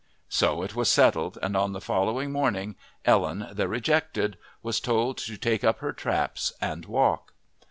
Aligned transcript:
So 0.29 0.63
it 0.63 0.73
was 0.75 0.89
settled, 0.89 1.37
and 1.43 1.55
on 1.55 1.73
the 1.73 1.79
following 1.79 2.31
morning 2.31 2.75
Ellen, 3.05 3.49
the 3.51 3.67
rejected, 3.67 4.35
was 4.63 4.79
told 4.79 5.19
to 5.19 5.37
take 5.37 5.63
up 5.63 5.77
her 5.77 5.93
traps 5.93 6.51
and 6.59 6.85
walk. 6.87 7.33